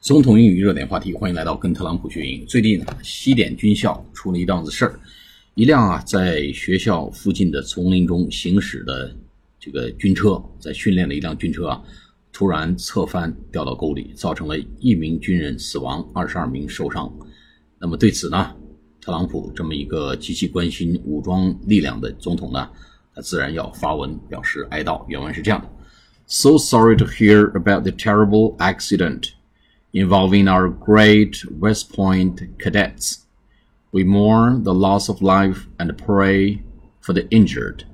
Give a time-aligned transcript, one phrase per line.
[0.00, 2.44] 总统英语热点话题，欢迎来到跟特朗普学英语。
[2.46, 4.98] 最近啊，西点军校出了一档子事儿，
[5.54, 9.14] 一辆啊在学校附近的丛林中行驶的
[9.58, 11.84] 这个军车，在训练的一辆军车啊，
[12.32, 17.12] 突然侧翻掉到沟里，造成了一名军人死亡，二十二名受伤。
[17.78, 18.56] 那么对此呢，
[19.02, 22.70] 特朗普这么一个极其关心武装力量的总统呢，
[23.14, 25.04] 他自然要发文表示哀悼。
[25.08, 25.68] 原文是这样的
[26.26, 29.32] ：So sorry to hear about the terrible accident.
[29.93, 33.25] involving our great West Point cadets.
[33.91, 36.61] We mourn the loss of life and pray
[36.99, 37.85] for the injured.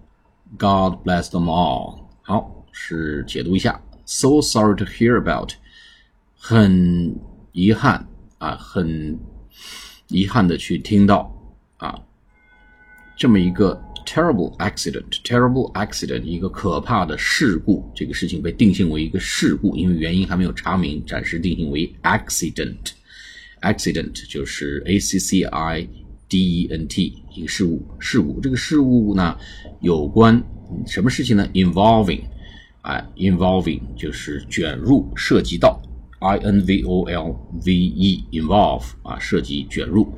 [0.57, 2.09] God bless them all.
[2.23, 3.81] 好，是解读一下。
[4.05, 5.53] So sorry to hear about，
[6.37, 7.19] 很
[7.51, 8.07] 遗憾
[8.39, 9.19] 啊，很
[10.07, 11.31] 遗憾的去听到
[11.77, 12.01] 啊，
[13.15, 13.81] 这么一个
[14.16, 17.84] terrible accident, terrible accident，一个可怕的事故。
[17.94, 22.92] 这个事情被定性为一个事故，因为原因还没有查明，暂时定性为 accident。
[23.60, 25.88] accident 就是 a c c i
[26.30, 28.40] d e n t，一个事物，事故。
[28.40, 29.36] 这个事物呢，
[29.82, 30.42] 有关
[30.86, 32.22] 什么事情呢？involving，
[32.80, 35.78] 啊，involving 就是卷入、涉及到
[36.20, 40.10] ，i n v o l v e，involve 啊，涉及、卷入。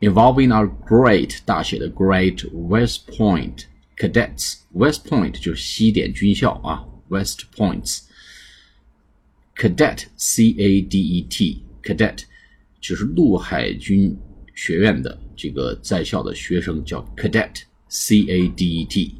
[0.00, 3.64] involving our great 大写的 Great West Point
[3.96, 12.24] Cadets。West Point 就是西点军校啊，West Points。Cadet C A D E T Cadet
[12.80, 14.16] 就是陆海军
[14.54, 19.14] 学院的这个在校的学生叫 Cadet C A D E T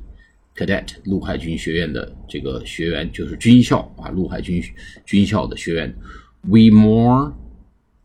[0.56, 4.60] Cadet 陆海军学院的这个学员就是军校啊，陆海军
[5.06, 5.94] 军校的学员。
[6.42, 7.32] We mourn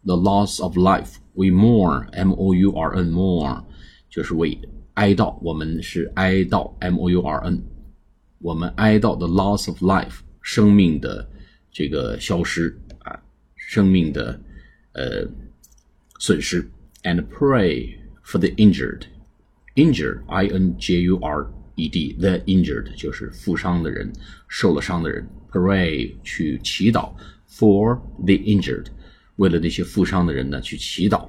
[0.05, 3.64] the loss of life we mourn m o u r n mourn
[4.09, 4.58] 就是为
[4.95, 7.61] 哀悼，我们是哀悼 m o u r n，
[8.39, 11.30] 我们哀悼 the loss of life 生命的
[11.72, 13.19] 这个消失啊，
[13.55, 14.39] 生命的
[14.94, 15.25] 呃
[16.19, 16.67] 损失，
[17.03, 24.11] and pray for the injured，injured i n j u r e d the injured 就是负伤的人，
[24.48, 27.11] 受了伤的人，pray 去祈祷
[27.49, 28.87] for the injured。
[29.37, 31.27] 为了那些负伤的人呢，去祈祷，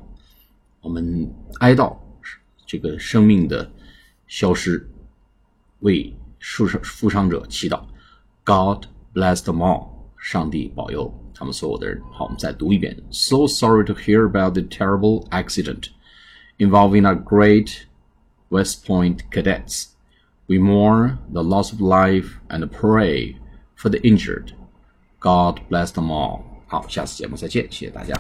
[0.81, 1.97] 我们哀悼
[2.67, 3.71] 这个生命的
[4.27, 4.89] 消失，
[5.81, 7.83] 为受伤负伤者祈祷。
[8.45, 9.89] God bless them all，
[10.19, 12.01] 上帝保佑他们所有的人。
[12.13, 12.97] 好，我们再读一遍。
[13.11, 15.89] So sorry to hear about the terrible accident
[16.59, 17.85] involving our great
[18.49, 19.87] West Point cadets.
[20.47, 23.37] We mourn the loss of life and pray
[23.77, 24.53] for the injured.
[25.21, 26.43] God bless them all.
[26.68, 28.20] 好，下次节目再见，谢谢大家。